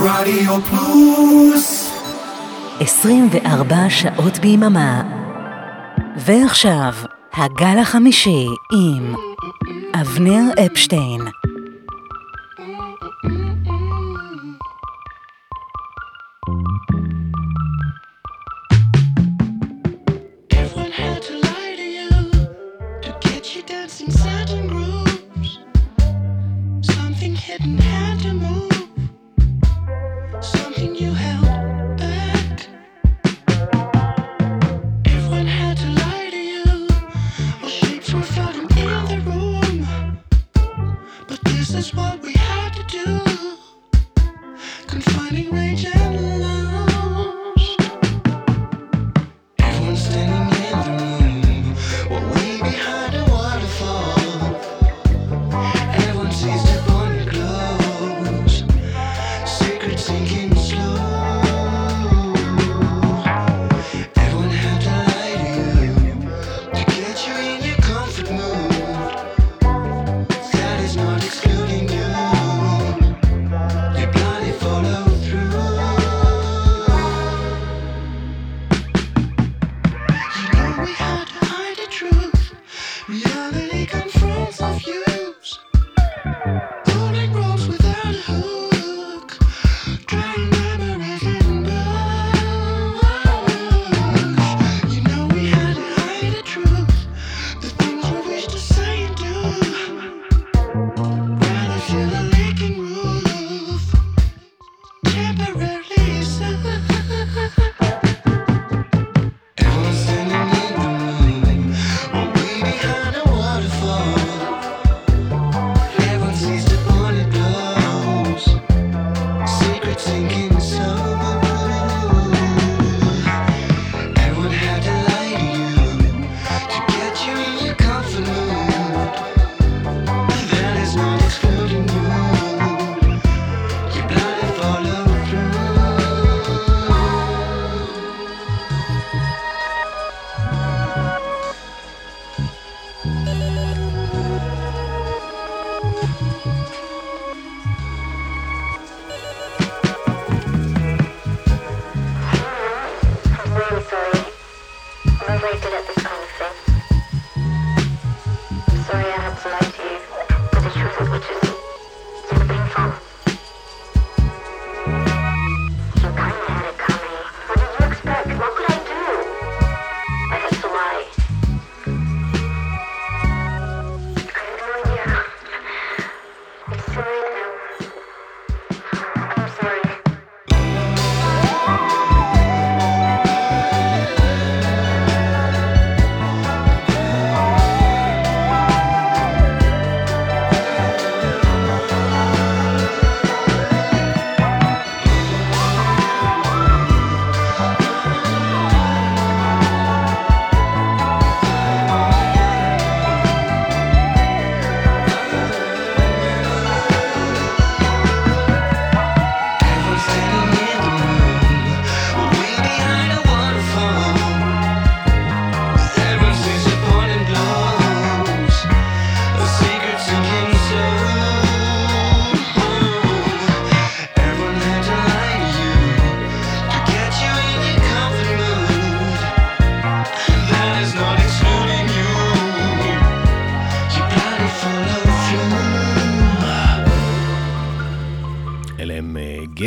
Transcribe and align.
רדיו 0.00 0.60
פלוס. 0.62 1.92
24 2.80 3.76
שעות 3.88 4.38
ביממה. 4.38 5.02
ועכשיו, 6.16 6.92
הגל 7.34 7.78
החמישי 7.78 8.46
עם 8.72 9.14
אבנר 10.00 10.66
אפשטיין. 10.66 11.20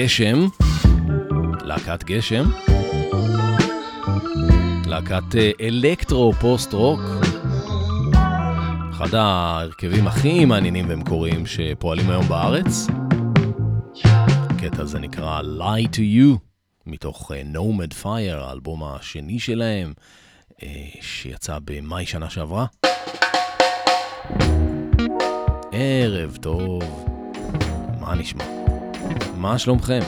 גשם, 0.02 0.48
להקת 1.62 2.04
גשם, 2.04 2.44
להקת 4.86 5.36
אה, 5.36 5.52
אלקטרו 5.62 6.34
פוסט 6.34 6.74
רוק, 6.74 7.00
אחד 8.92 9.16
ההרכבים 9.16 10.08
הכי 10.08 10.46
מעניינים 10.46 10.86
ומקוריים 10.90 11.46
שפועלים 11.46 12.10
היום 12.10 12.28
בארץ. 12.28 12.88
הקטע 14.04 14.82
הזה 14.82 15.00
נקרא 15.00 15.42
Lie 15.42 15.88
to 15.96 16.00
You, 16.00 16.38
מתוך 16.86 17.32
אה, 17.32 17.42
Nomad 17.54 18.04
Fire, 18.04 18.36
האלבום 18.36 18.84
השני 18.84 19.40
שלהם, 19.40 19.94
אה, 20.64 20.90
שיצא 21.02 21.58
במאי 21.64 22.06
שנה 22.06 22.30
שעברה. 22.30 22.66
ערב 25.72 26.38
טוב, 26.42 27.06
מה 28.00 28.16
נשמע? 28.16 28.61
מה 29.42 29.58
שלומכם? 29.58 30.00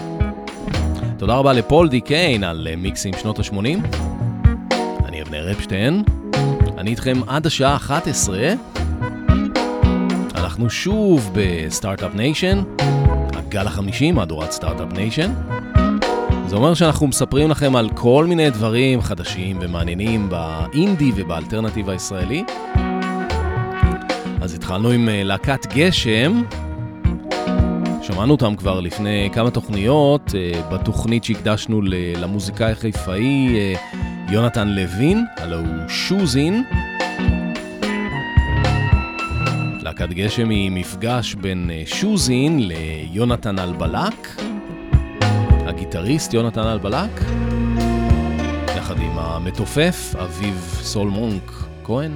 תודה 1.18 1.36
רבה 1.36 1.54
לפול 1.54 1.90
די 1.90 2.02
קיין 2.02 2.44
על 2.44 2.68
אה, 2.72 2.76
מיקסים 2.76 3.14
שנות 3.22 3.40
ה-80. 3.40 3.98
אני 5.06 5.22
אבנר 5.22 5.52
אפשטיין, 5.52 6.04
אני 6.78 6.90
איתכם 6.90 7.18
עד 7.28 7.46
השעה 7.46 7.76
11. 7.76 8.40
אנחנו 10.36 10.70
שוב 10.70 11.32
ב 11.34 11.43
Start-Up 11.43 12.16
Nation, 12.16 12.64
הגל 13.34 13.68
החמישי 13.68 14.12
מהדורת 14.12 14.52
Start-Up 14.52 14.94
Nation. 14.94 15.34
זה 16.48 16.56
אומר 16.56 16.74
שאנחנו 16.74 17.08
מספרים 17.08 17.50
לכם 17.50 17.76
על 17.76 17.90
כל 17.90 18.26
מיני 18.30 18.50
דברים 18.50 19.02
חדשים 19.02 19.58
ומעניינים 19.62 20.30
באינדי 20.30 21.12
ובאלטרנטיב 21.16 21.90
הישראלי. 21.90 22.44
אז 24.42 24.54
התחלנו 24.54 24.90
עם 24.90 25.10
אה, 25.10 25.24
להקת 25.24 25.74
גשם, 25.74 26.42
שמענו 28.04 28.32
אותם 28.32 28.56
כבר 28.56 28.80
לפני 28.80 29.30
כמה 29.34 29.52
תוכניות, 29.52 30.36
אה, 30.36 30.62
בתוכנית 30.72 31.24
שהקדשנו 31.24 31.82
למוזיקאי 32.18 32.72
החיפאי 32.72 33.56
אה, 33.56 33.74
יונתן 34.30 34.68
לוין, 34.68 35.26
הלו 35.38 35.58
הוא 35.58 35.88
שוזין. 35.88 36.64
להקת 39.82 40.10
גשם 40.10 40.50
היא 40.50 40.72
מפגש 40.72 41.36
בין 41.36 41.72
אה, 41.74 41.84
שוזין 41.86 42.60
ליונתן 42.68 43.60
אלבלק, 43.60 44.42
הגיטריסט 45.68 46.34
יונתן 46.34 46.68
אלבלק, 46.68 47.22
יחד 48.78 49.00
עם 49.00 49.18
המתופף 49.18 50.16
אביב 50.20 50.78
סולמונק 50.82 51.52
כהן. 51.84 52.12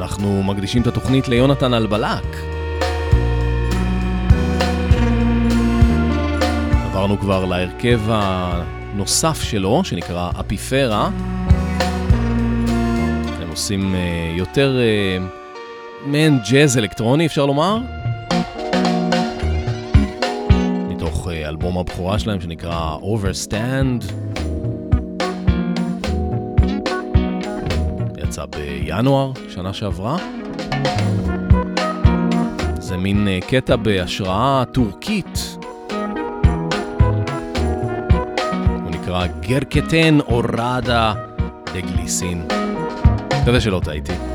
אנחנו 0.00 0.42
מקדישים 0.42 0.82
את 0.82 0.86
התוכנית 0.86 1.28
ליונתן 1.28 1.74
אלבלק. 1.74 2.36
עברנו 6.84 7.18
כבר 7.18 7.44
להרכב 7.44 8.00
הנוסף 8.08 9.42
שלו, 9.42 9.84
שנקרא 9.84 10.30
אפיפרה. 10.40 11.10
הם 13.40 13.50
עושים 13.50 13.94
uh, 13.94 14.38
יותר 14.38 14.76
uh, 14.78 16.06
מעין 16.06 16.38
ג'אז 16.50 16.78
אלקטרוני, 16.78 17.26
אפשר 17.26 17.46
לומר. 17.46 17.78
מתוך 20.88 21.28
uh, 21.28 21.48
אלבום 21.48 21.78
הבכורה 21.78 22.18
שלהם 22.18 22.40
שנקרא 22.40 22.96
Overstand. 23.02 24.29
בינואר, 28.96 29.32
שנה 29.48 29.72
שעברה. 29.72 30.16
זה 32.78 32.96
מין 32.96 33.28
uh, 33.28 33.44
קטע 33.50 33.76
בהשראה 33.76 34.64
טורקית. 34.72 35.56
הוא 38.82 38.90
נקרא 38.90 39.26
גרקטן 39.40 40.18
אורדה 40.20 41.14
דגליסין. 41.74 42.46
מקווה 43.42 43.60
שלא 43.60 43.80
טעיתי. 43.84 44.29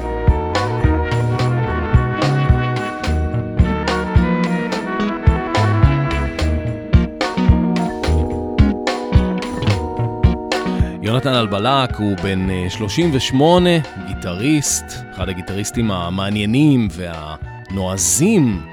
יונתן 11.25 11.39
אלבלק 11.39 11.95
הוא 11.95 12.17
בן 12.17 12.69
38, 12.69 13.69
אה, 13.69 13.79
גיטריסט, 14.07 14.85
אחד 15.15 15.29
הגיטריסטים 15.29 15.91
המעניינים 15.91 16.87
והנועזים 16.91 18.65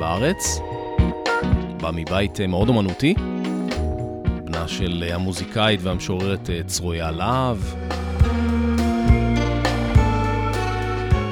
בארץ. 0.00 0.60
בא 1.80 1.90
מבית 1.94 2.40
אה, 2.40 2.46
מאוד 2.46 2.68
אומנותי, 2.68 3.14
בנה 4.44 4.68
של 4.68 5.04
אה, 5.08 5.14
המוזיקאית 5.14 5.80
והמשוררת 5.82 6.50
צרויה 6.66 7.10
להב. 7.10 7.74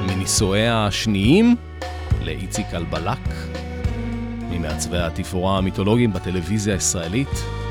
מנישואיה 0.07 0.87
השניים 0.87 1.55
לאיציק 2.21 2.67
אלבלק, 2.73 3.29
ממעצבי 4.49 4.97
התפאורה 4.97 5.57
המיתולוגיים 5.57 6.13
בטלוויזיה 6.13 6.73
הישראלית. 6.73 7.64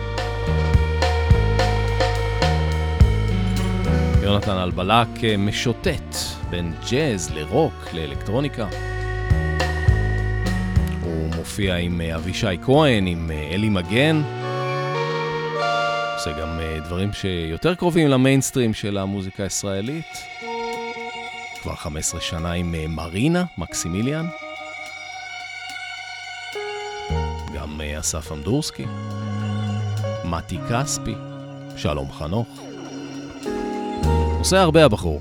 יונתן 4.24 4.58
אלבלק 4.58 5.24
אה, 5.24 5.36
משוטט 5.36 6.16
בין 6.50 6.74
ג'אז 6.90 7.30
לרוק 7.34 7.74
לאלקטרוניקה. 7.92 8.68
הוא 11.02 11.30
מופיע 11.36 11.76
עם 11.76 12.00
אה, 12.00 12.16
אבישי 12.16 12.46
כהן, 12.62 13.06
עם 13.06 13.30
אה, 13.30 13.50
אלי 13.52 13.68
מגן. 13.68 14.22
עושה 16.14 16.40
גם 16.40 16.60
דברים 16.84 17.12
שיותר 17.12 17.74
קרובים 17.74 18.08
למיינסטרים 18.08 18.74
של 18.74 18.98
המוזיקה 18.98 19.42
הישראלית. 19.42 20.18
כבר 21.62 21.74
15 21.74 22.20
שנה 22.20 22.52
עם 22.52 22.74
מרינה, 22.88 23.44
מקסימיליאן. 23.58 24.26
גם 27.54 27.80
אסף 28.00 28.32
אמדורסקי, 28.32 28.84
מתי 30.24 30.58
כספי, 30.70 31.14
שלום 31.76 32.12
חנוך. 32.12 32.63
עושה 34.44 34.62
הרבה 34.62 34.84
הבחור. 34.84 35.20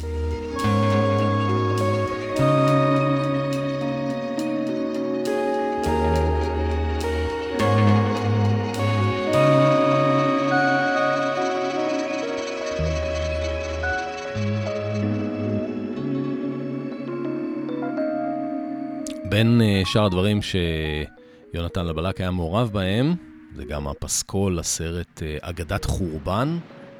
בין 19.30 19.62
אה, 19.62 19.82
שאר 19.86 20.06
הדברים 20.06 20.40
שיונתן 20.42 21.86
לבלק 21.86 22.22
היה 22.22 22.32
מעורב 22.32 22.70
בהם, 22.74 23.16
זה 23.56 23.66
גם 23.66 23.88
הפסקול 23.88 24.58
לסרט 24.58 25.24
אה, 25.24 25.38
אגדת 25.42 25.86
חורבן, 25.86 26.58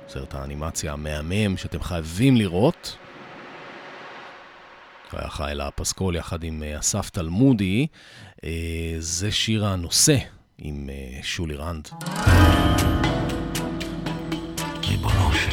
סרט 0.08 0.36
האנימציה 0.36 0.94
המהמם 0.94 1.58
שאתם 1.58 1.84
חייבים 1.84 2.38
לראות. 2.38 2.98
הוא 5.12 5.20
היה 5.20 5.30
חי 5.30 5.52
לפסקול 5.56 6.16
יחד 6.16 6.44
עם 6.44 6.64
אה, 6.64 6.80
אסף 6.80 7.10
תלמודי. 7.10 7.88
אה, 8.44 8.96
זה 9.00 9.32
שיר 9.32 9.66
הנושא 9.66 10.18
עם 10.58 10.90
אה, 10.90 11.20
שולי 11.24 11.56
רנד. 11.56 11.90
ריבונו 14.88 15.34
של 15.34 15.53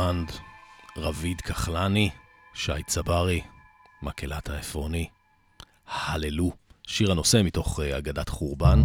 עולם. 0.00 0.24
שולי 0.26 0.30
רנד, 0.30 0.32
רביד 0.96 1.40
כחלני, 1.40 2.10
שי 2.54 2.82
צברי, 2.86 3.40
מקהלת 4.02 4.50
העפרוני, 4.50 5.08
הללו, 5.88 6.52
שיר 6.86 7.10
הנושא 7.10 7.40
מתוך 7.44 7.80
אה, 7.80 7.98
אגדת 7.98 8.28
חורבן. 8.28 8.82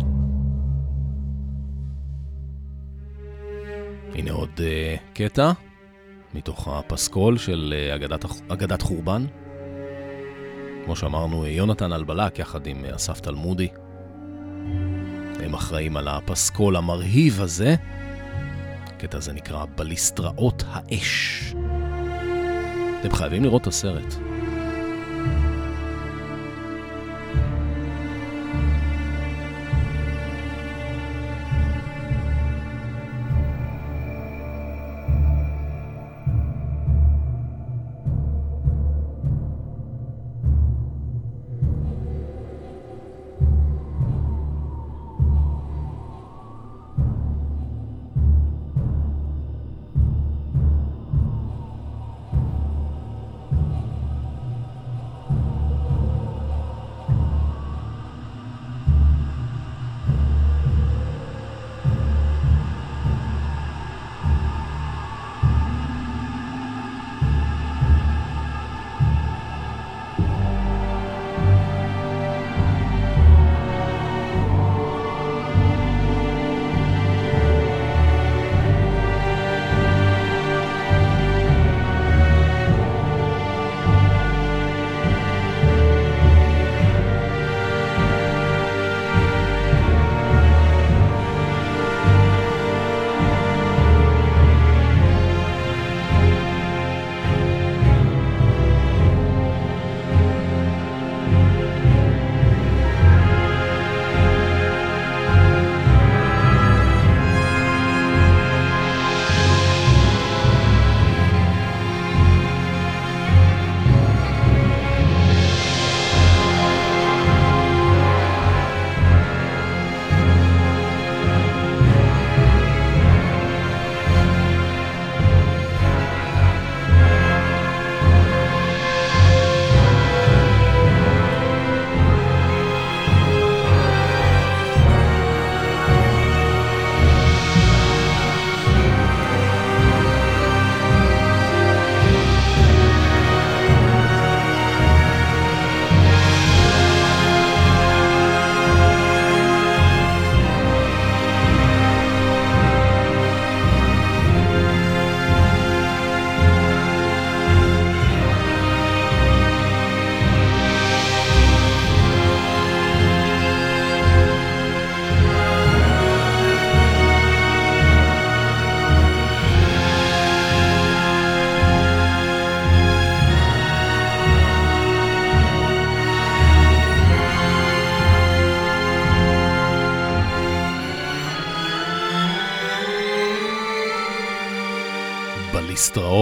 הנה 4.13 4.31
עוד 4.31 4.49
uh, 4.57 5.13
קטע 5.13 5.51
מתוך 6.33 6.67
הפסקול 6.67 7.37
של 7.37 7.73
uh, 7.73 7.95
אגדת, 7.95 8.25
אגדת 8.47 8.81
חורבן. 8.81 9.25
כמו 10.85 10.95
שאמרנו, 10.95 11.45
יונתן 11.45 11.93
אלבלק 11.93 12.39
יחד 12.39 12.67
עם 12.67 12.85
אסף 12.85 13.19
תלמודי. 13.19 13.67
הם 15.43 15.53
אחראים 15.53 15.97
על 15.97 16.07
הפסקול 16.07 16.75
המרהיב 16.75 17.41
הזה. 17.41 17.75
הקטע 18.95 19.17
הזה 19.17 19.33
נקרא 19.33 19.65
בליסטראות 19.75 20.63
האש. 20.67 21.53
אתם 22.99 23.15
חייבים 23.15 23.43
לראות 23.43 23.61
את 23.61 23.67
הסרט. 23.67 24.24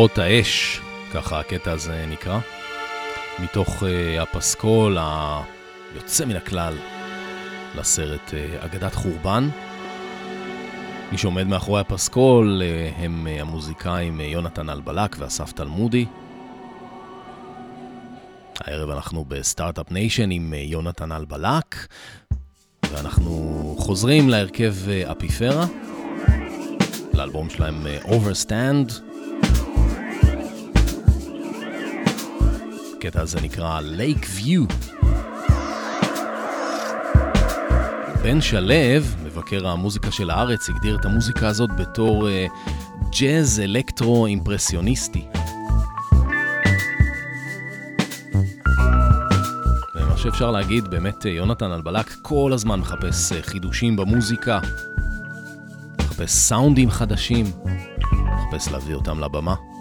בליסטראות 0.03 0.17
האש, 0.17 0.81
ככה 1.13 1.39
הקטע 1.39 1.72
הזה 1.72 2.05
נקרא, 2.10 2.39
מתוך 3.39 3.83
uh, 3.83 4.22
הפסקול 4.22 4.98
היוצא 5.93 6.25
מן 6.25 6.36
הכלל 6.36 6.77
לסרט 7.75 8.29
uh, 8.29 8.65
אגדת 8.65 8.95
חורבן. 8.95 9.50
מי 11.12 11.17
שעומד 11.17 11.48
מאחורי 11.48 11.81
הפסקול 11.81 12.62
uh, 12.62 12.93
הם 13.01 13.27
uh, 13.27 13.41
המוזיקאים 13.41 14.19
uh, 14.19 14.24
יונתן 14.24 14.69
אלבלק 14.69 15.15
ואסף 15.19 15.51
תלמודי. 15.51 16.05
הערב 18.60 18.89
אנחנו 18.89 19.25
ב 19.27 19.35
Start-Up 19.35 19.91
Nation 19.91 20.31
עם 20.31 20.53
uh, 20.53 20.57
יונתן 20.57 21.12
אלבלק, 21.12 21.88
ואנחנו 22.91 23.75
חוזרים 23.79 24.29
להרכב 24.29 24.74
uh, 24.86 25.12
אפיפרה, 25.12 25.65
לאלבום 27.13 27.50
שלהם 27.50 27.86
uh, 27.86 28.07
Overstand. 28.07 29.12
הקטע 33.05 33.22
הזה 33.22 33.41
נקרא 33.41 33.79
Lake 33.79 34.25
View. 34.39 34.74
בן 38.24 38.41
שלו, 38.41 38.74
מבקר 39.24 39.67
המוזיקה 39.67 40.12
של 40.12 40.29
הארץ, 40.29 40.69
הגדיר 40.69 40.98
את 41.00 41.05
המוזיקה 41.05 41.48
הזאת 41.48 41.69
בתור 41.75 42.27
ג'אז 43.19 43.60
uh, 43.60 43.63
אלקטרו 43.63 44.25
אימפרסיוניסטי. 44.25 45.25
ומה 49.95 50.17
שאפשר 50.17 50.51
להגיד, 50.51 50.88
באמת 50.88 51.25
יונתן 51.25 51.72
אלבלק 51.72 52.13
כל 52.22 52.51
הזמן 52.53 52.79
מחפש 52.79 53.31
uh, 53.31 53.36
חידושים 53.41 53.95
במוזיקה, 53.95 54.60
מחפש 56.00 56.31
סאונדים 56.31 56.91
חדשים, 56.91 57.45
מחפש 58.36 58.72
להביא 58.72 58.95
אותם 58.95 59.19
לבמה. 59.19 59.72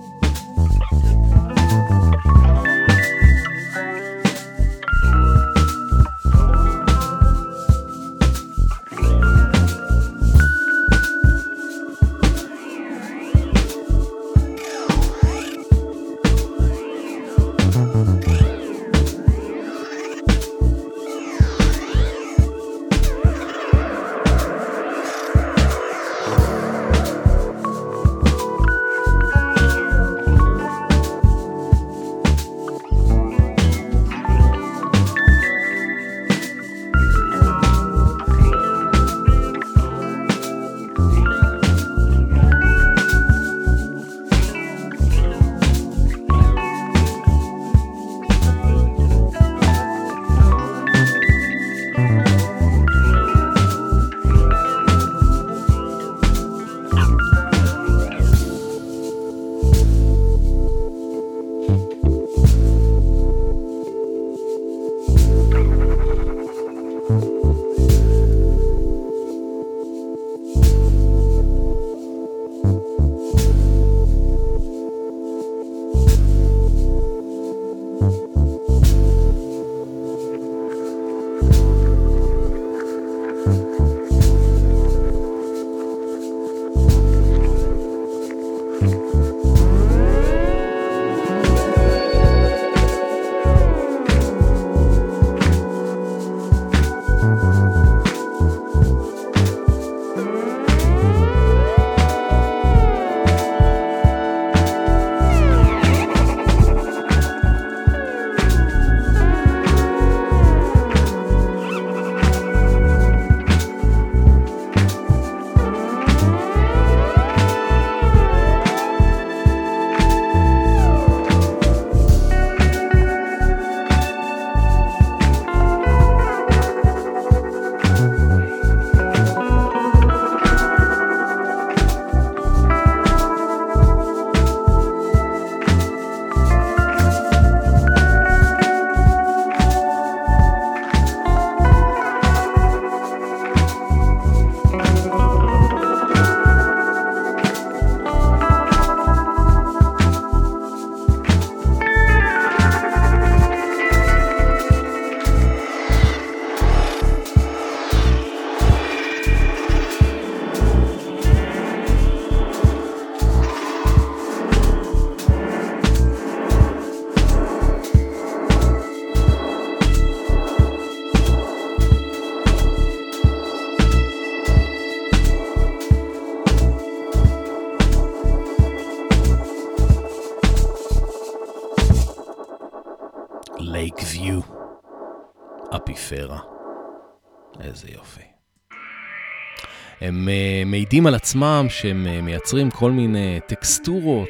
מעידים 190.73 191.07
על 191.07 191.15
עצמם 191.15 191.67
שהם 191.69 192.07
uh, 192.07 192.23
מייצרים 192.23 192.71
כל 192.71 192.91
מיני 192.91 193.41
טקסטורות, 193.47 194.29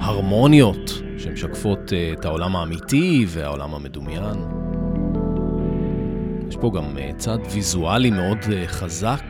הרמוניות, 0.00 1.02
שמשקפות 1.18 1.78
uh, 1.78 2.18
את 2.18 2.24
העולם 2.24 2.56
האמיתי 2.56 3.26
והעולם 3.28 3.74
המדומיין. 3.74 4.36
יש 6.48 6.56
פה 6.56 6.70
גם 6.74 6.96
uh, 6.96 7.16
צד 7.16 7.38
ויזואלי 7.50 8.10
מאוד 8.10 8.38
חזק. 8.66 9.24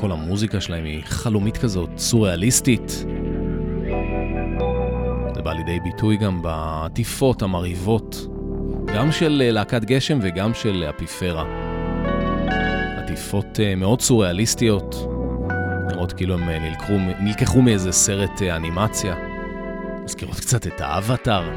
כל 0.00 0.12
המוזיקה 0.12 0.60
שלהם 0.60 0.84
היא 0.84 1.02
חלומית 1.04 1.56
כזאת, 1.56 1.90
סוריאליסטית. 1.96 2.90
זה 5.34 5.42
בא 5.42 5.52
לידי 5.52 5.80
ביטוי 5.80 6.16
גם 6.16 6.42
בעטיפות 6.42 7.42
המרהיבות, 7.42 8.26
גם 8.94 9.12
של 9.12 9.42
אה, 9.44 9.50
להקת 9.50 9.84
גשם 9.84 10.18
וגם 10.22 10.54
של 10.54 10.84
אפיפרה. 10.90 11.65
עטיפות 13.16 13.60
אה, 13.60 13.74
מאוד 13.74 14.00
סוריאליסטיות, 14.00 14.94
נראות 15.88 16.12
כאילו 16.12 16.34
הם 16.34 16.48
אה, 16.48 16.58
נלקחו, 16.58 16.92
נלקחו 17.20 17.62
מאיזה 17.62 17.92
סרט 17.92 18.42
אנימציה. 18.42 19.14
מזכירות 20.04 20.40
קצת 20.40 20.66
את 20.66 20.80
האבטאר. 20.80 21.50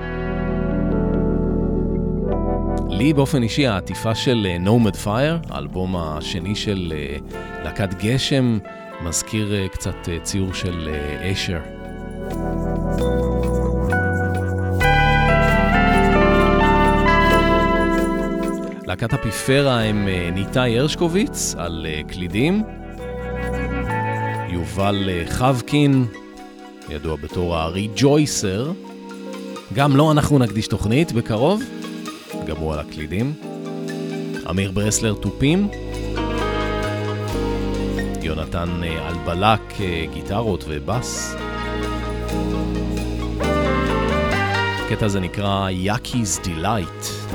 לי 2.89 3.13
באופן 3.13 3.43
אישי 3.43 3.67
העטיפה 3.67 4.15
של 4.15 4.47
Nomad 4.65 5.05
Fire, 5.05 5.49
האלבום 5.49 5.95
השני 5.95 6.55
של 6.55 6.93
להקת 7.63 7.93
גשם, 7.93 8.59
מזכיר 9.01 9.67
קצת 9.71 10.09
ציור 10.23 10.53
של 10.53 10.89
אשר. 11.31 11.59
להקת 19.01 19.13
אפיפרה 19.13 19.83
הם 19.83 20.07
אה, 20.07 20.29
ניתאי 20.33 20.79
הרשקוביץ 20.79 21.55
על 21.57 21.85
אה, 21.89 22.01
קלידים, 22.07 22.63
יובל 24.49 25.09
אה, 25.09 25.23
חבקין, 25.29 26.05
ידוע 26.89 27.15
בתור 27.15 27.55
הריג'ויסר, 27.55 28.71
גם 29.73 29.91
לו 29.91 29.97
לא 29.97 30.11
אנחנו 30.11 30.39
נקדיש 30.39 30.67
תוכנית 30.67 31.11
בקרוב, 31.11 31.63
גם 32.45 32.57
הוא 32.57 32.73
על 32.73 32.79
הקלידים, 32.79 33.33
אמיר 34.49 34.71
ברסלר 34.71 35.13
תופים, 35.13 35.67
יונתן 38.21 38.81
אלבלק 38.83 39.77
גיטרות 40.13 40.63
ובס. 40.67 41.35
הקטע 44.85 45.05
הזה 45.05 45.19
נקרא 45.19 45.69
יאקי's 45.69 46.45
Delight. 46.45 47.29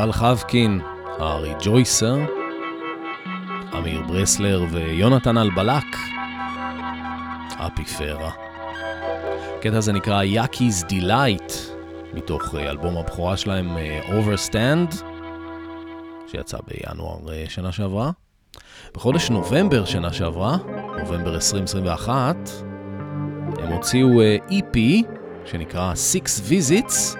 יובל 0.00 0.12
חבקין, 0.12 0.80
הארי 1.18 1.54
ג'ויסר, 1.62 2.16
אמיר 3.78 4.02
ברסלר 4.02 4.64
ויונתן 4.70 5.38
אלבלק, 5.38 5.96
אפיפרה. 7.56 8.30
הקטע 9.58 9.76
הזה 9.76 9.92
נקרא 9.92 10.22
יאקי's 10.24 10.84
Delight, 10.90 11.52
מתוך 12.14 12.54
אה, 12.54 12.70
אלבום 12.70 12.96
הבכורה 12.96 13.36
שלהם 13.36 13.76
אה, 13.76 14.00
Overstand, 14.08 14.94
שיצא 16.26 16.58
בינואר 16.66 17.32
אה, 17.32 17.44
שנה 17.48 17.72
שעברה. 17.72 18.10
בחודש 18.94 19.30
נובמבר 19.30 19.84
שנה 19.84 20.12
שעברה, 20.12 20.56
נובמבר 20.98 21.34
2021, 21.34 22.36
הם 23.58 23.72
הוציאו 23.72 24.08
EP 24.48 24.78
שנקרא 25.44 25.92
Six 25.92 26.50
Visits, 26.50 27.19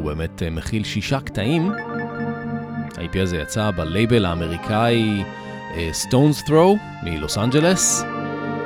הוא 0.00 0.06
באמת 0.06 0.42
אה, 0.42 0.50
מכיל 0.50 0.84
שישה 0.84 1.20
קטעים. 1.20 1.72
ה-IP 1.72 3.18
הזה 3.22 3.36
יצא 3.36 3.70
בלייבל 3.70 4.24
האמריקאי 4.24 5.24
אה, 5.76 5.90
Stones 6.02 6.48
Throw 6.48 6.78
מלוס 7.02 7.38
אנג'לס, 7.38 8.04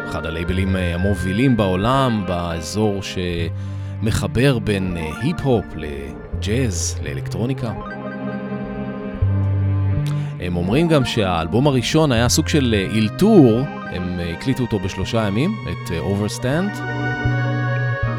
אחד 0.08 0.26
הלייבלים 0.26 0.76
אה, 0.76 0.94
המובילים 0.94 1.56
בעולם 1.56 2.24
באזור 2.26 3.00
שמחבר 3.02 4.58
בין 4.58 4.96
היפ-הופ 5.22 5.64
לג'אז, 5.76 6.98
לאלקטרוניקה. 7.02 7.72
הם 10.40 10.56
אומרים 10.56 10.88
גם 10.88 11.04
שהאלבום 11.04 11.66
הראשון 11.66 12.12
היה 12.12 12.28
סוג 12.28 12.48
של 12.48 12.74
אילתור, 12.92 13.60
הם 13.90 14.20
הקליטו 14.32 14.62
אותו 14.62 14.78
בשלושה 14.78 15.26
ימים, 15.26 15.50
את 15.70 15.90
Overstand, 15.90 16.78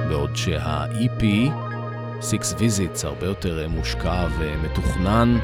בעוד 0.09 0.35
שה-EP 0.35 1.23
Six 2.21 2.59
Visits 2.59 3.07
הרבה 3.07 3.25
יותר 3.25 3.61
אה, 3.63 3.67
מושקע 3.67 4.27
ומתוכנן. 4.39 5.37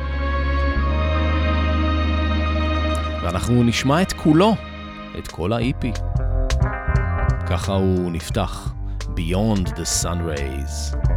ואנחנו 3.24 3.64
נשמע 3.64 4.02
את 4.02 4.14
כולו, 4.14 4.56
את 5.20 5.28
כל 5.28 5.54
ה-EP. 5.54 6.00
ככה 7.50 7.74
הוא 7.74 8.12
נפתח, 8.12 8.74
Beyond 9.02 9.68
the 9.68 10.04
Sun 10.04 10.18
Rays. 10.38 11.11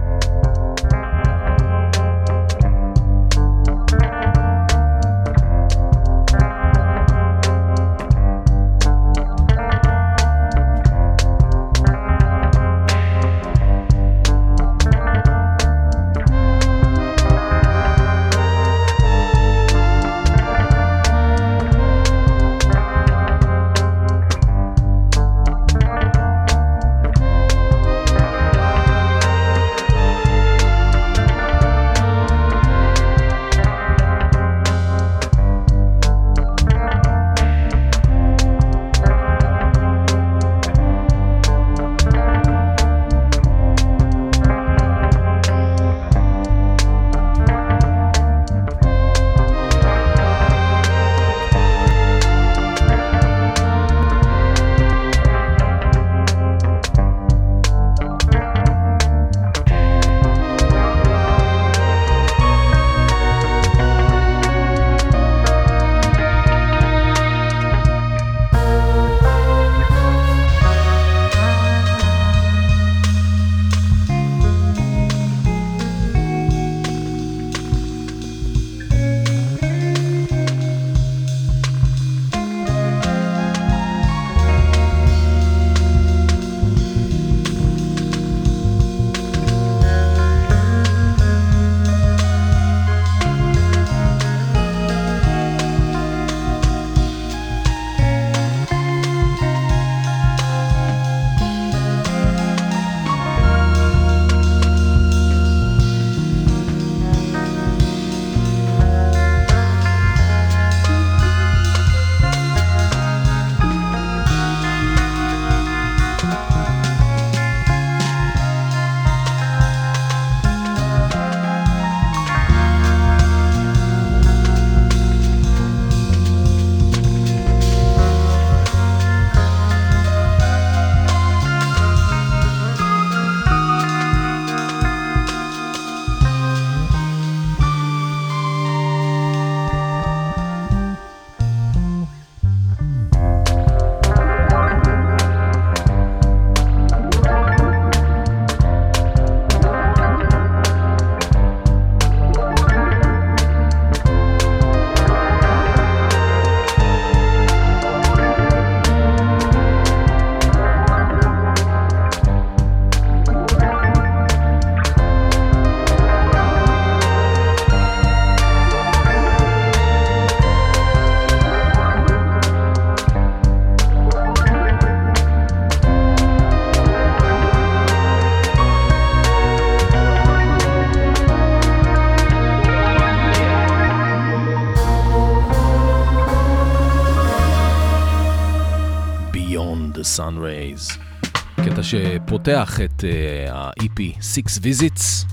שפותח 192.44 192.80
את 192.80 193.04
uh, 193.04 193.52
ה-EP 193.52 194.00
Six 194.20 194.60
Visits, 194.60 195.26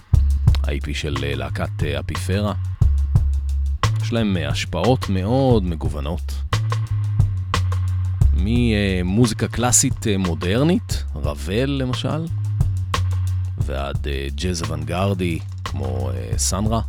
ה-EP 0.64 0.94
של 0.94 1.16
uh, 1.16 1.20
להקת 1.24 1.70
uh, 1.80 2.00
אפיפרה. 2.00 2.54
יש 4.02 4.14
להם 4.14 4.38
השפעות 4.50 5.10
מאוד 5.10 5.64
מגוונות. 5.64 6.34
ממוזיקה 8.34 9.48
קלאסית 9.48 10.06
מודרנית, 10.20 11.04
רבל 11.16 11.70
למשל, 11.70 12.26
ועד 13.58 14.08
ג'אז 14.36 14.62
אוונגרדי 14.62 15.40
כמו 15.64 16.10
סנרה. 16.38 16.82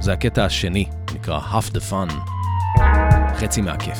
זה 0.00 0.12
הקטע 0.12 0.44
השני, 0.44 0.84
נקרא 1.14 1.40
Half 1.40 1.70
the 1.70 1.90
Fun, 1.90 2.14
חצי 3.38 3.60
מהכיף. 3.60 3.98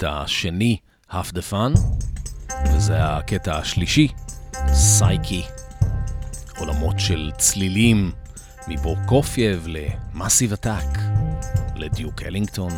הקטע 0.00 0.20
השני, 0.20 0.76
Half 1.10 1.32
the 1.32 1.52
Fun, 1.52 1.78
וזה 2.72 3.04
הקטע 3.04 3.56
השלישי, 3.58 4.08
סייקי. 4.72 5.42
עולמות 6.58 6.98
של 6.98 7.30
צלילים, 7.38 8.12
מבורקופייב 8.68 9.66
למאסיב 9.68 10.52
עתק, 10.52 10.98
לדיוק 11.76 12.22
אלינגטון. 12.22 12.72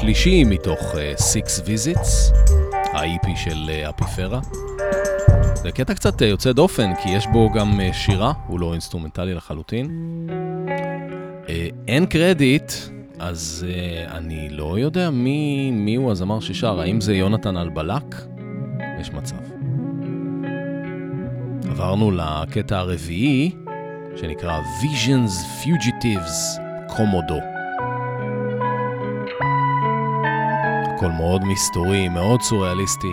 קטע 0.00 0.06
שלישי 0.06 0.44
מתוך 0.44 0.80
uh, 0.80 1.18
Six 1.18 1.66
Visits, 1.66 2.34
ה-EP 2.92 3.36
של 3.36 3.70
uh, 3.70 3.90
אפיפרה. 3.90 4.40
זה 5.54 5.72
קטע 5.72 5.94
קצת 5.94 6.22
uh, 6.22 6.24
יוצא 6.24 6.52
דופן, 6.52 6.90
כי 7.02 7.10
יש 7.10 7.26
בו 7.26 7.50
גם 7.50 7.80
uh, 7.80 7.92
שירה, 7.92 8.32
הוא 8.46 8.60
לא 8.60 8.72
אינסטרומנטלי 8.72 9.34
לחלוטין. 9.34 9.88
Uh, 11.46 11.48
אין 11.88 12.06
קרדיט, 12.06 12.72
אז 13.18 13.66
uh, 13.68 14.12
אני 14.16 14.48
לא 14.50 14.78
יודע 14.78 15.10
מי, 15.10 15.70
מי 15.70 15.94
הוא 15.94 16.10
הזמר 16.10 16.40
ששר, 16.40 16.80
האם 16.80 17.00
זה 17.00 17.14
יונתן 17.14 17.56
אלבלק? 17.56 18.16
יש 19.00 19.10
מצב. 19.10 19.36
עברנו 21.70 22.10
לקטע 22.10 22.78
הרביעי, 22.78 23.50
שנקרא 24.16 24.60
Visions 24.82 25.64
Fugitives 25.64 26.60
קומודו. 26.96 27.59
הכל 31.00 31.12
מאוד 31.12 31.44
מסתורי, 31.44 32.08
מאוד 32.08 32.42
סוריאליסטי. 32.42 33.12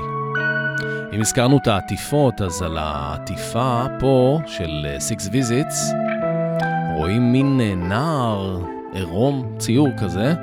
אם 1.13 1.21
הזכרנו 1.21 1.57
את 1.57 1.67
העטיפות, 1.67 2.41
אז 2.41 2.61
על 2.61 2.77
העטיפה 2.77 3.85
פה 3.99 4.39
של 4.45 4.85
אה, 4.89 4.97
Six 4.97 5.19
Visits 5.31 5.95
רואים 6.97 7.31
מין 7.31 7.61
אה, 7.61 7.75
נער 7.75 8.61
עירום, 8.93 9.55
ציור 9.57 9.89
כזה, 9.97 10.33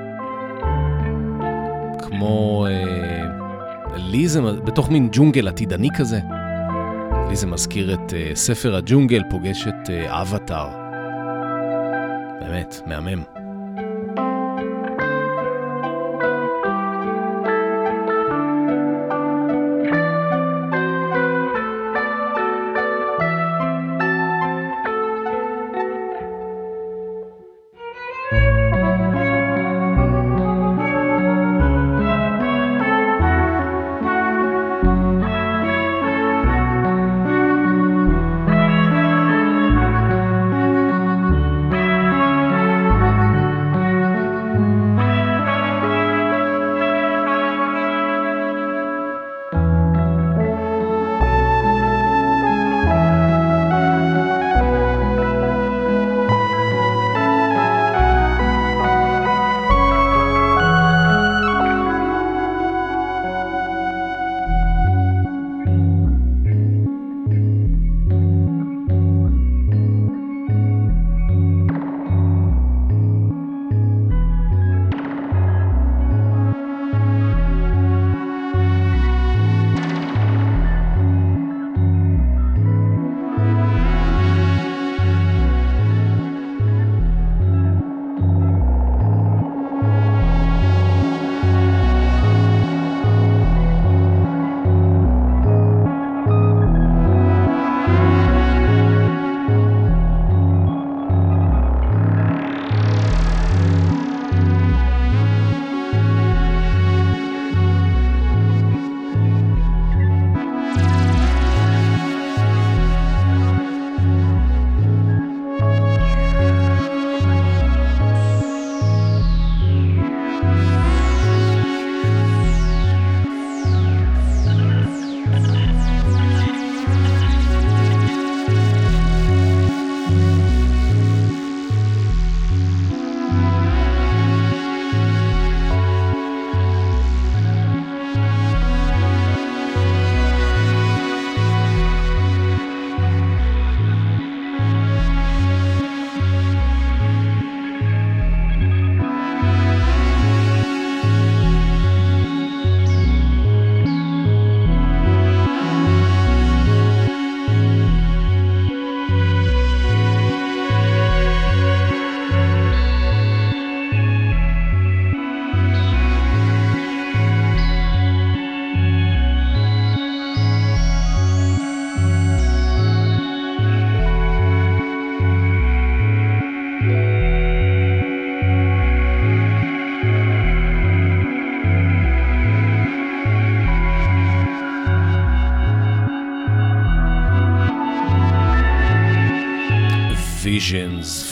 כמו... 1.99 2.67
אה, 2.71 3.25
לי 3.97 4.29
זה 4.29 4.41
בתוך 4.43 4.91
מין 4.91 5.09
ג'ונגל 5.13 5.49
עתידני 5.49 5.89
כזה. 5.97 6.21
לי 7.29 7.37
זה 7.37 7.47
מזכיר 7.47 7.95
את 7.95 8.11
uh, 8.11 8.37
ספר 8.37 8.77
הג'ונגל 8.77 9.23
פוגש 9.31 9.67
את 9.69 9.89
uh, 9.89 10.11
אבטאר. 10.11 10.69
באמת, 12.41 12.81
מהמם. 12.87 13.34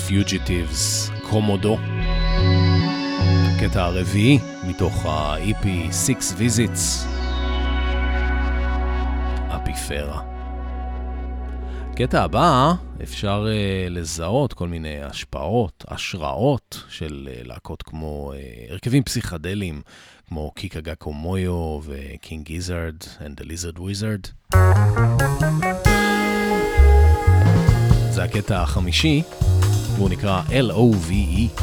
Fugitives, 0.09 1.13
קומודו. 1.31 1.79
הקטע 3.57 3.85
הרביעי 3.85 4.39
מתוך 4.67 5.07
ה-EP 5.07 5.65
Six 6.07 6.39
Visits, 6.39 7.07
אפיפרה. 9.49 10.23
קטע 11.97 12.23
הבא, 12.23 12.75
אפשר 13.03 13.47
uh, 13.47 13.91
לזהות 13.91 14.53
כל 14.53 14.69
מיני 14.69 15.03
השפעות, 15.03 15.85
השראות 15.89 16.85
של 16.89 17.29
uh, 17.33 17.49
להקות 17.49 17.83
כמו 17.83 18.33
uh, 18.33 18.73
הרכבים 18.73 19.03
פסיכדליים, 19.03 19.83
כמו 20.29 20.51
קיקה 20.55 20.81
גאקו 20.81 21.13
מויו 21.13 21.81
וקינג 21.85 22.45
גיזרד 22.45 22.97
and 23.01 23.41
the 23.41 23.45
lizard 23.45 23.79
wizard. 23.79 24.57
זה 28.11 28.25
הקטע 28.25 28.63
החמישי. 28.63 29.23
והוא 29.97 30.11
נקרא 30.11 30.43
L-O-V-E. 30.49 31.63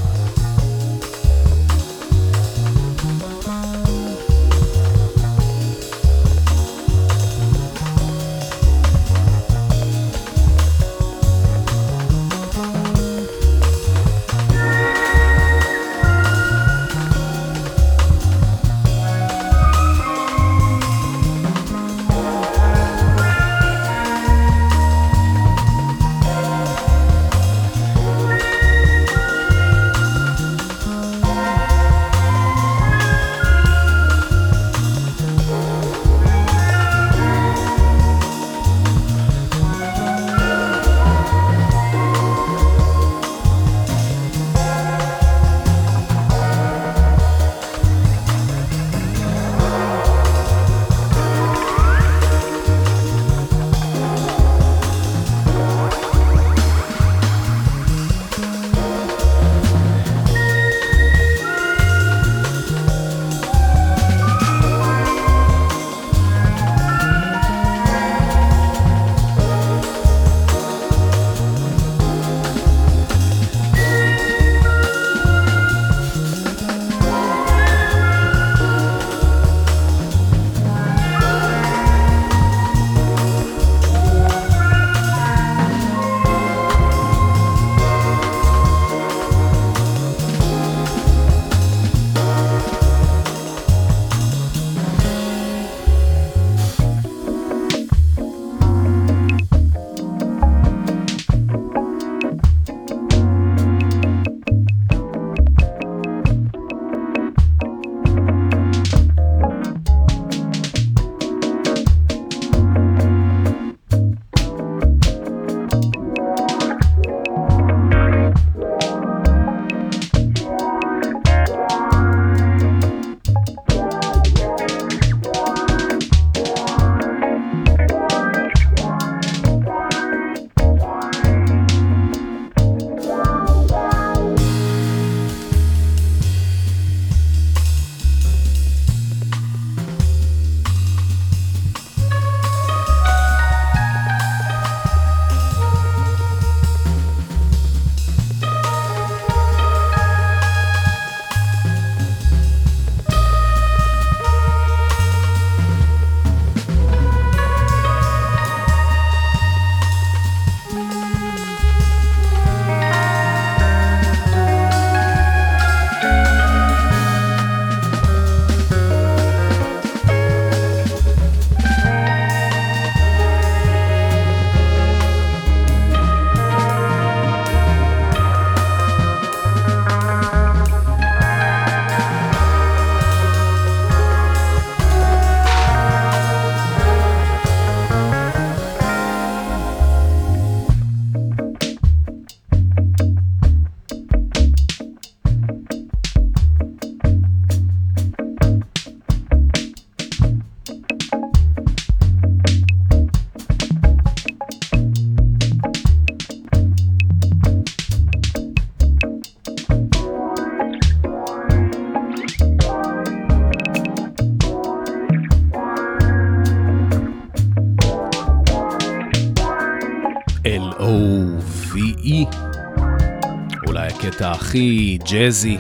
הקטע 224.20 224.32
הכי 224.32 224.98
ג'אזי 225.12 225.58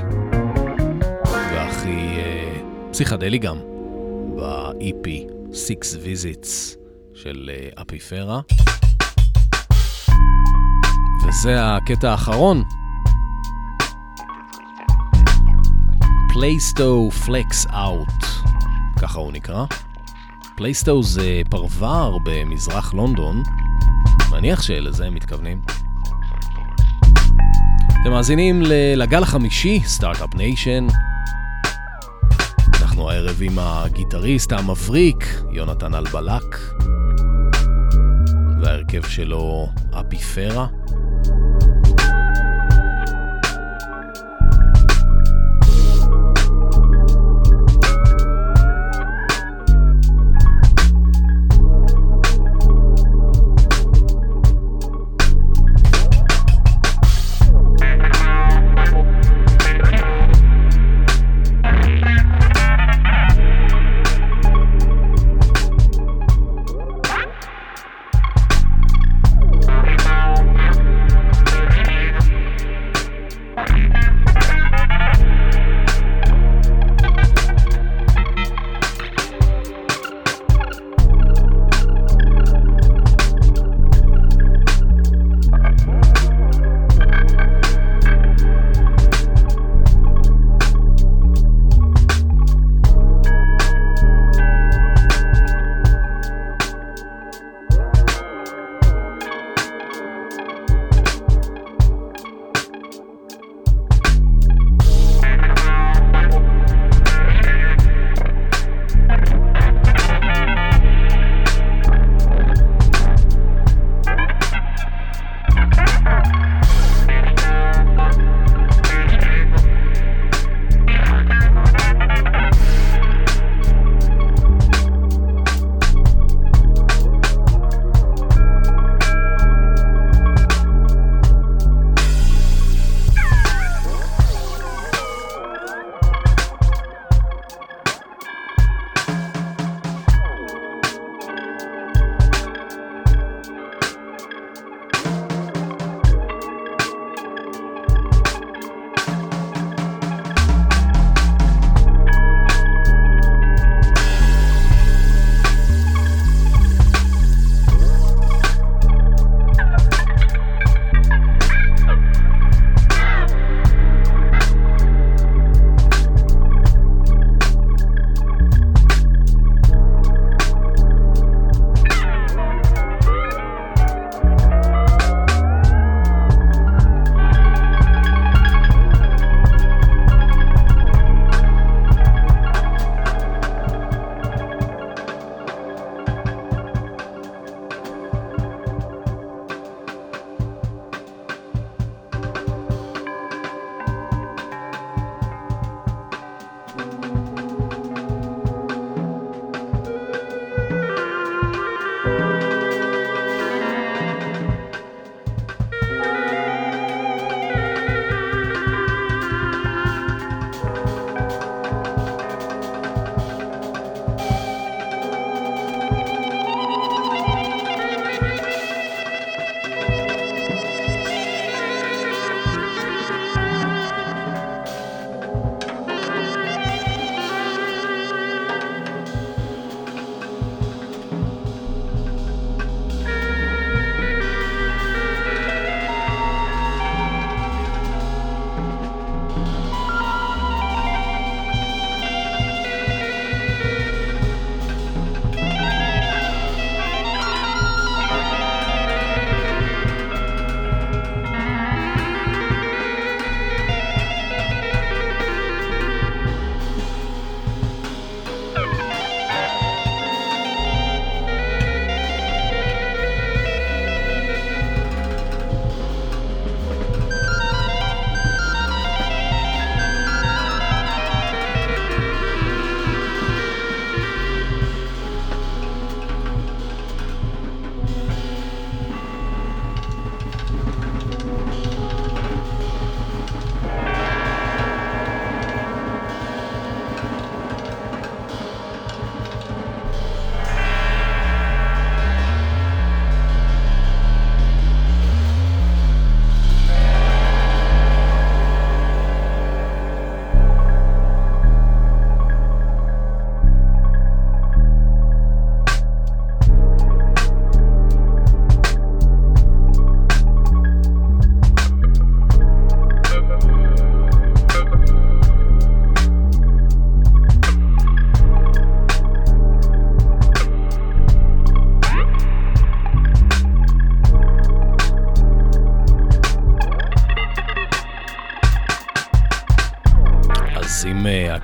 והכי 1.25 2.17
אה, 2.17 2.59
פסיכדלי 2.91 3.37
גם 3.37 3.57
ב-EP 4.35 5.07
Six 5.51 5.95
Visits 6.05 6.47
של 7.13 7.49
אה, 7.53 7.81
אפיפרה. 7.81 8.41
וזה 11.27 11.55
הקטע 11.75 12.11
האחרון. 12.11 12.63
Plaistow 16.33 17.09
Flex 17.25 17.67
Out, 17.67 18.23
ככה 19.01 19.19
הוא 19.19 19.31
נקרא. 19.31 19.65
פלייסטו 20.55 21.03
זה 21.03 21.41
פרוור 21.49 22.19
במזרח 22.25 22.93
לונדון, 22.93 23.43
מניח 24.31 24.61
שלזה 24.61 25.05
הם 25.05 25.15
מתכוונים. 25.15 25.61
אתם 28.01 28.11
מאזינים 28.11 28.61
לגל 28.95 29.23
החמישי, 29.23 29.81
Start-Up 29.85 30.35
Nation. 30.35 30.87
אנחנו 32.81 33.11
הערב 33.11 33.41
עם 33.41 33.59
הגיטריסט 33.59 34.51
המבריק, 34.51 35.41
יונתן 35.51 35.95
אלבלק, 35.95 36.57
וההרכב 38.61 39.01
שלו 39.07 39.69
אפיפרה. 39.99 40.67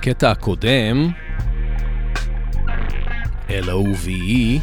הקטע 0.06 0.30
הקודם, 0.30 1.10
L-O-V-E, 3.48 4.60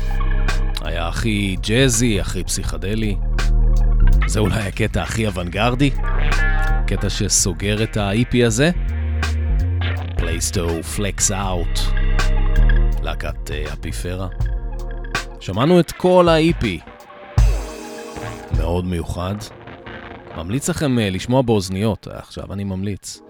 היה 0.81 1.07
הכי 1.07 1.55
ג'אזי, 1.61 2.21
הכי 2.21 2.43
פסיכדלי. 2.43 3.15
זה 4.27 4.39
אולי 4.39 4.61
הקטע 4.61 5.03
הכי 5.03 5.27
אוונגרדי, 5.27 5.89
קטע 6.87 7.09
שסוגר 7.09 7.83
את 7.83 7.97
ה-EP 7.97 8.45
הזה. 8.45 8.71
פלייסטו 10.17 10.83
פלקס 10.83 11.31
אאוט, 11.31 11.79
להקת 13.01 13.49
uh, 13.49 13.73
אפיפרה. 13.73 14.27
שמענו 15.39 15.79
את 15.79 15.91
כל 15.91 16.29
ה-EP, 16.29 16.65
מאוד 18.57 18.85
מיוחד. 18.85 19.35
ממליץ 20.37 20.69
לכם 20.69 20.97
uh, 20.97 21.13
לשמוע 21.13 21.41
באוזניות, 21.41 22.07
עכשיו 22.07 22.53
אני 22.53 22.63
ממליץ. 22.63 23.21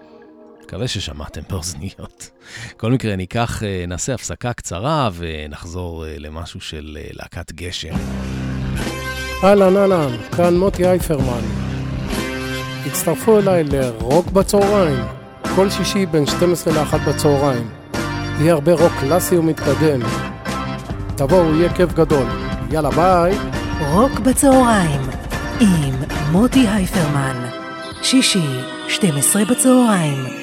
מקווה 0.74 0.88
ששמעתם 0.88 1.42
באוזניות. 1.50 2.30
בכל 2.76 2.92
מקרה, 2.92 3.16
ניקח, 3.16 3.62
uh, 3.62 3.88
נעשה 3.88 4.14
הפסקה 4.14 4.54
קצרה 4.54 5.10
ונחזור 5.14 6.06
uh, 6.06 6.20
למשהו 6.20 6.62
של 6.62 6.98
uh, 7.02 7.18
להקת 7.18 7.52
גשם. 7.52 7.94
אהלן 9.44 9.78
אהלן, 9.78 10.18
כאן 10.38 10.58
מוטי 10.58 10.86
אייפרמן. 10.86 11.42
הצטרפו 12.86 13.40
אליי 13.40 13.64
לרוק 13.64 14.28
בצהריים, 14.28 15.04
כל 15.56 15.70
שישי 15.70 16.06
בין 16.06 16.26
12 16.26 16.74
ל-1 16.74 16.98
בצהריים. 17.10 17.70
יהיה 18.40 18.54
הרבה 18.54 18.74
רוק 18.74 18.94
קלאסי 19.00 19.38
ומתקדם. 19.38 20.02
תבואו, 21.16 21.56
יהיה 21.56 21.74
כיף 21.74 21.94
גדול. 21.94 22.28
יאללה 22.72 22.90
ביי. 22.90 23.38
רוק 23.92 24.20
בצהריים 24.20 25.02
עם 25.60 25.96
מוטי 26.32 26.68
הייפרמן, 26.68 27.50
שישי, 28.04 28.60
12 28.88 29.46
בצהריים, 29.46 30.43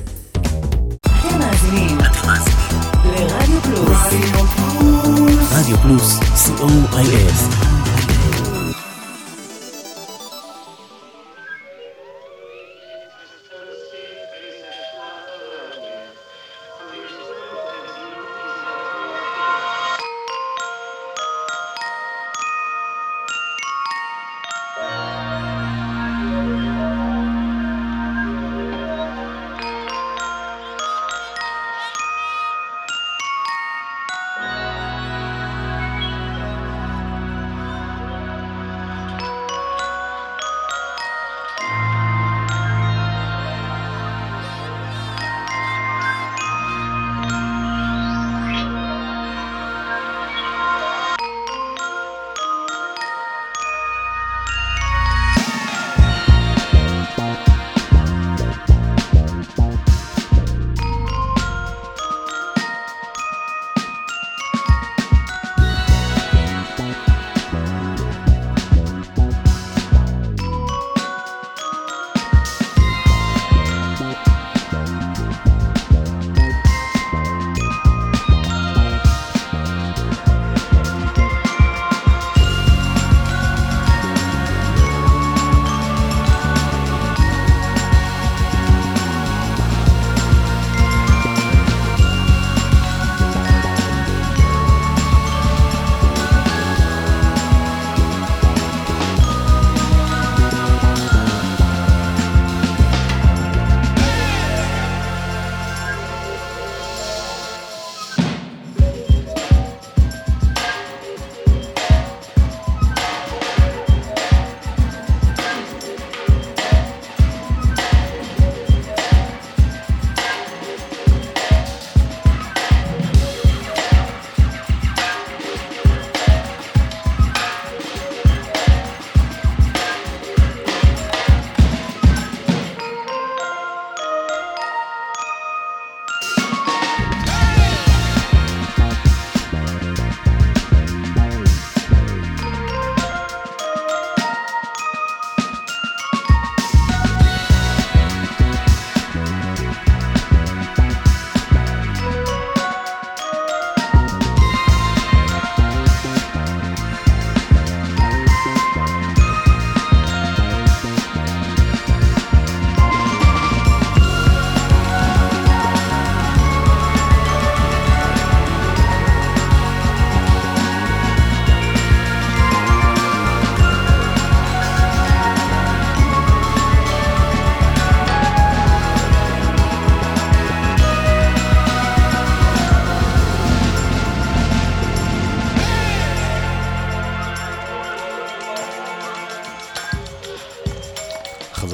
מאזינים 2.31 2.79
לרדיו 3.05 3.61
פלוס. 3.61 3.99
רדיו 5.51 5.77
פלוס, 5.77 6.19
co.il. 6.19 7.70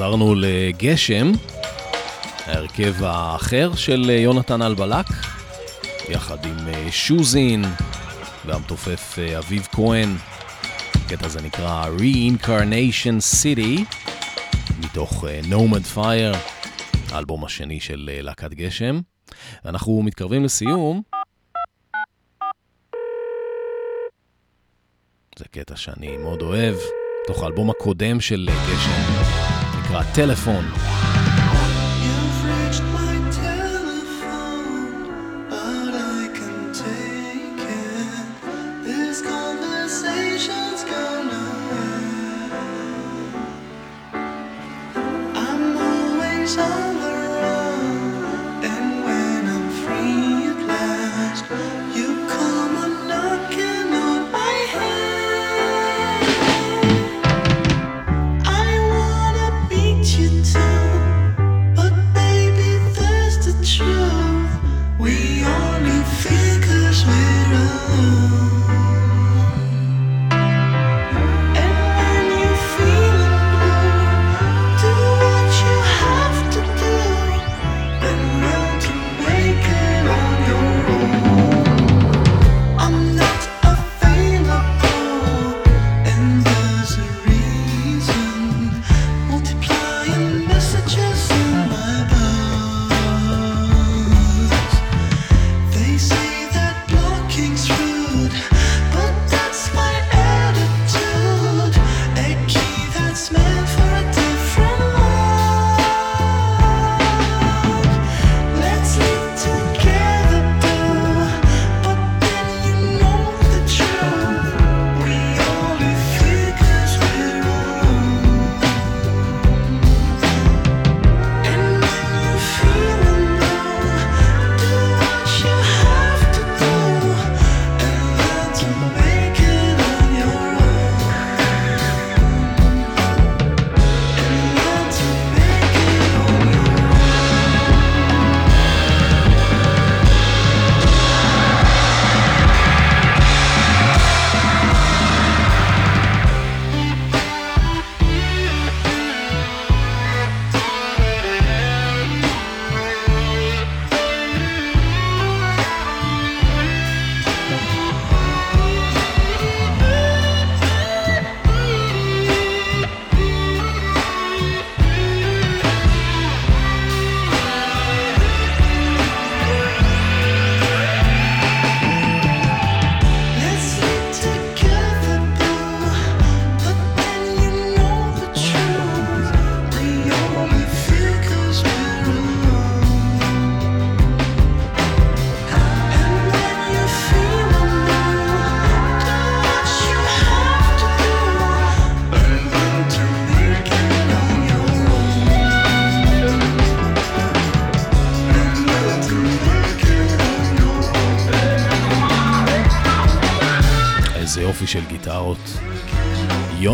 חזרנו 0.08 0.34
לגשם, 0.34 1.32
ההרכב 2.46 3.04
האחר 3.04 3.74
של 3.74 4.06
אה, 4.08 4.14
יונתן 4.14 4.62
אלבלק, 4.62 5.06
יחד 6.08 6.46
עם 6.46 6.68
אה, 6.68 6.86
שוזין 6.90 7.64
והמתופף 8.44 9.18
אה, 9.18 9.38
אביב 9.38 9.68
כהן. 9.72 10.08
הקטע 10.94 11.26
הזה 11.26 11.42
נקרא 11.42 11.86
Reincarnation 11.98 13.42
City, 13.42 13.80
מתוך 14.78 15.24
Nomad 15.50 15.96
Fire, 15.96 16.36
האלבום 17.10 17.44
השני 17.44 17.80
של 17.80 18.10
להקת 18.22 18.54
גשם. 18.54 19.00
אנחנו 19.64 20.02
מתקרבים 20.02 20.44
לסיום. 20.44 21.02
זה 25.38 25.44
קטע 25.50 25.76
שאני 25.76 26.16
מאוד 26.16 26.42
אוהב, 26.42 26.76
תוך 27.26 27.42
האלבום 27.42 27.70
הקודם 27.70 28.20
של 28.20 28.48
גשם. 28.68 29.67
נקרא 29.88 30.02
טלפון. 30.14 30.64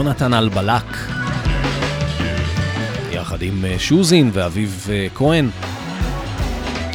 יונתן 0.04 0.34
אלבלק, 0.34 0.96
יחד 3.12 3.42
עם 3.42 3.64
אה, 3.64 3.78
שוזין 3.78 4.30
ואביב 4.32 4.86
אה, 4.92 5.06
כהן, 5.14 5.50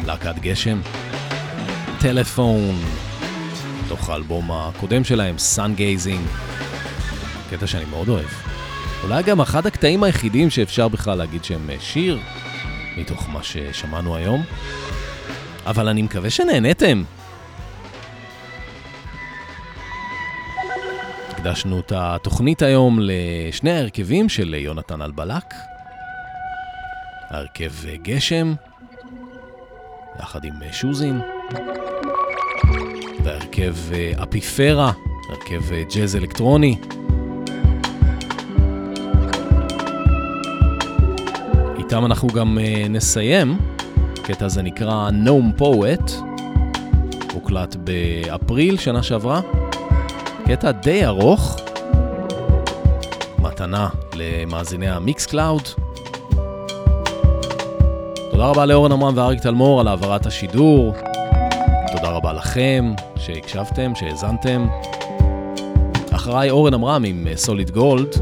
להקת 0.06 0.38
גשם, 0.40 0.80
טלפון, 2.00 2.74
מתוך 3.88 4.10
האלבום 4.10 4.50
הקודם 4.52 5.04
שלהם, 5.04 5.38
Sun 5.38 5.74
Gazing, 5.74 6.26
קטע 7.50 7.66
שאני 7.66 7.84
מאוד 7.84 8.08
אוהב. 8.08 8.28
אולי 9.02 9.22
גם 9.22 9.40
אחד 9.40 9.66
הקטעים 9.66 10.02
היחידים 10.02 10.50
שאפשר 10.50 10.88
בכלל 10.88 11.18
להגיד 11.18 11.44
שהם 11.44 11.70
אה, 11.70 11.76
שיר, 11.80 12.18
מתוך 12.96 13.28
מה 13.28 13.42
ששמענו 13.42 14.16
היום. 14.16 14.42
אבל 15.66 15.88
אני 15.88 16.02
מקווה 16.02 16.30
שנהניתם. 16.30 17.02
הקדשנו 21.40 21.80
את 21.80 21.92
התוכנית 21.96 22.62
היום 22.62 22.98
לשני 23.02 23.70
ההרכבים 23.70 24.28
של 24.28 24.54
יונתן 24.54 25.02
אלבלק. 25.02 25.54
ההרכב 27.30 27.72
גשם, 28.02 28.54
יחד 30.18 30.44
עם 30.44 30.52
שוזין, 30.72 31.20
והרכב 33.24 33.74
אפיפרה, 34.22 34.92
הרכב 35.30 35.62
ג'אז 35.94 36.16
אלקטרוני. 36.16 36.76
איתם 41.78 42.04
אנחנו 42.04 42.28
גם 42.28 42.58
אה, 42.58 42.88
נסיים. 42.88 43.58
הקטע 44.20 44.46
הזה 44.46 44.62
נקרא 44.62 45.10
Gnome 45.10 45.60
Poet, 45.60 46.12
הוקלט 47.32 47.76
באפריל 47.76 48.78
שנה 48.78 49.02
שעברה. 49.02 49.40
קטע 50.50 50.70
די 50.70 51.06
ארוך, 51.06 51.56
מתנה 53.38 53.88
למאזיני 54.14 54.90
ה 54.90 55.26
Mixcloud. 55.26 55.62
תודה 58.30 58.46
רבה 58.46 58.66
לאורן 58.66 58.92
עמרם 58.92 59.16
ואריק 59.16 59.40
תלמור 59.40 59.80
על 59.80 59.88
העברת 59.88 60.26
השידור. 60.26 60.94
תודה 61.92 62.08
רבה 62.08 62.32
לכם 62.32 62.92
שהקשבתם, 63.16 63.94
שהאזנתם. 63.94 64.66
אחריי 66.10 66.50
אורן 66.50 66.74
עמרם 66.74 67.04
עם 67.04 67.26
Solid 67.34 67.70
Gold. 67.70 68.14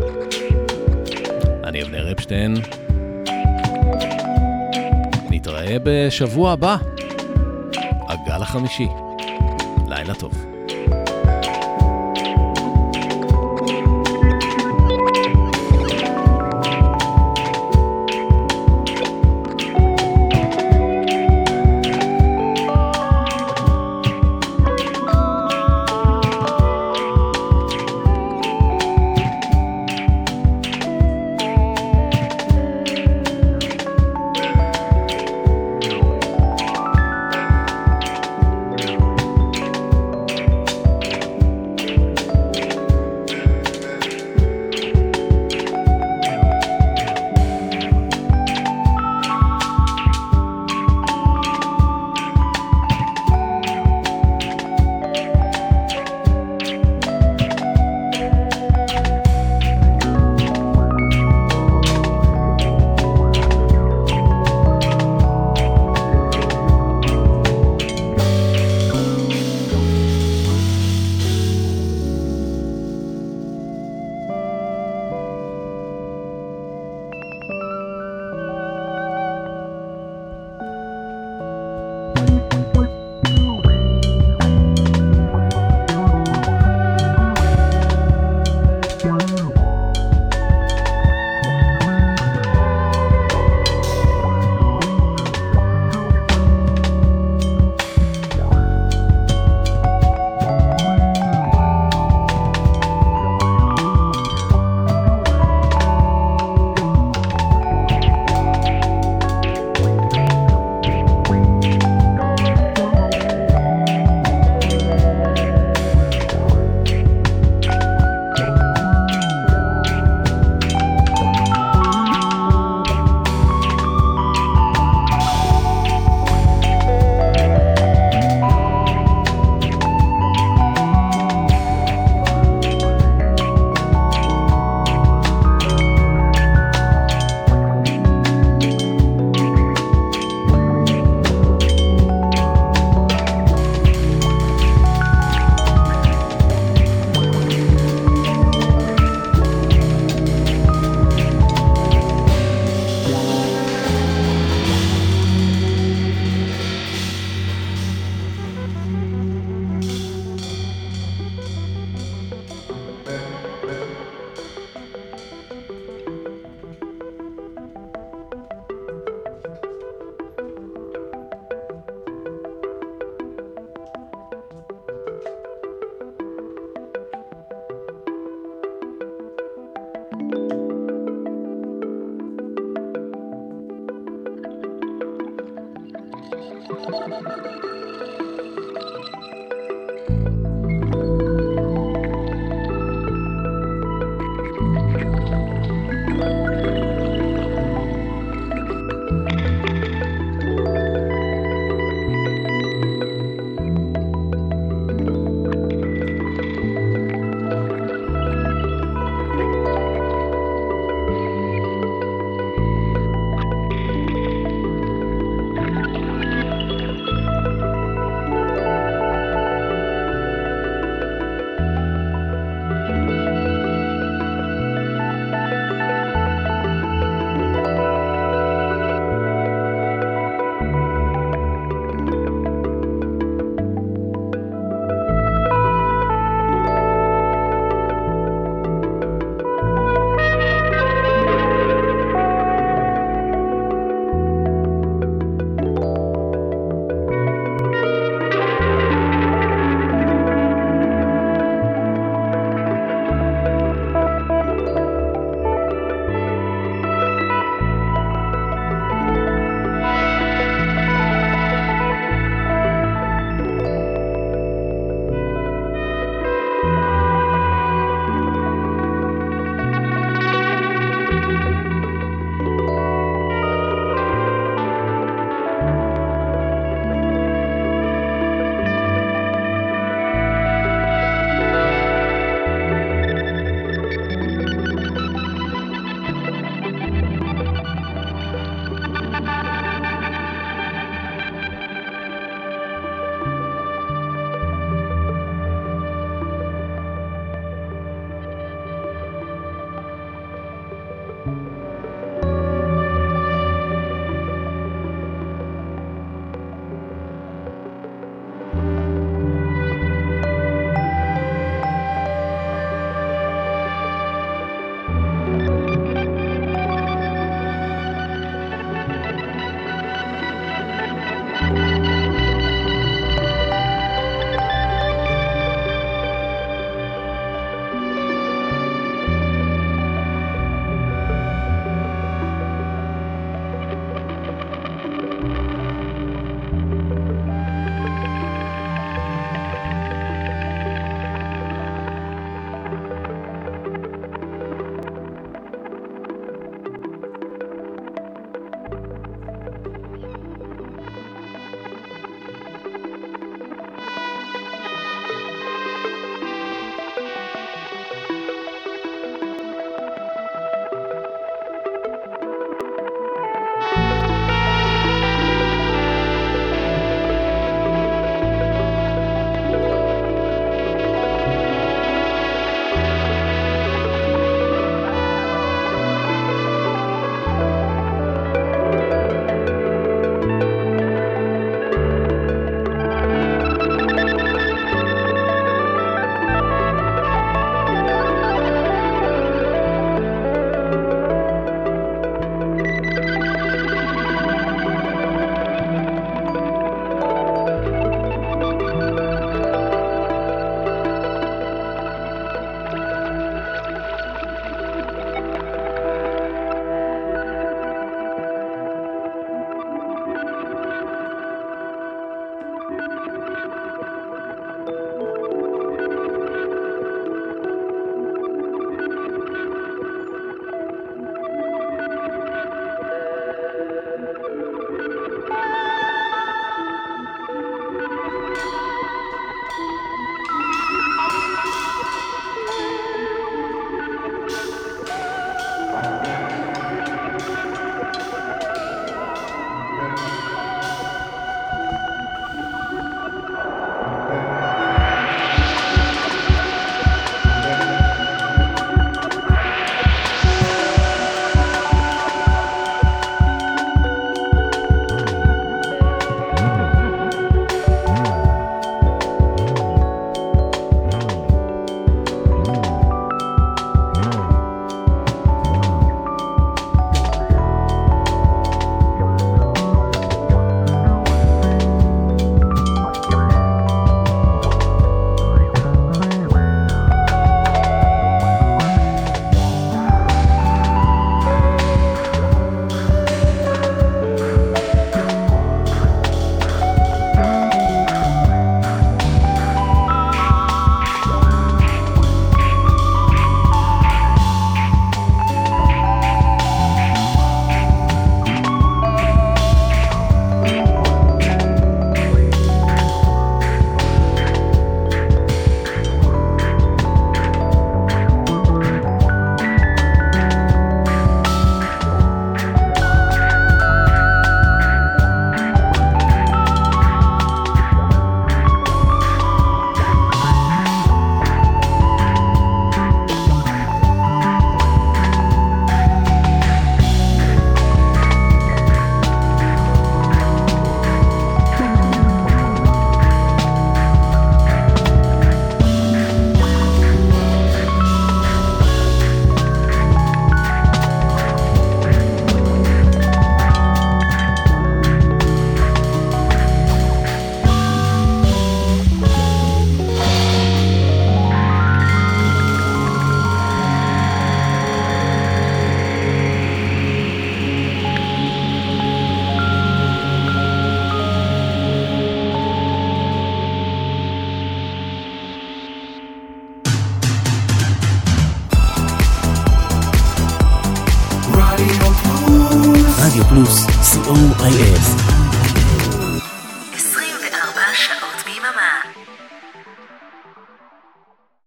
אני 1.65 1.83
אבנר 1.83 2.13
אפשטיין. 2.13 2.55
נתראה 5.31 5.77
בשבוע 5.83 6.53
הבא, 6.53 6.77
הגל 8.09 8.43
החמישי. 8.43 8.89
לילה 9.89 10.15
טוב. 10.15 10.48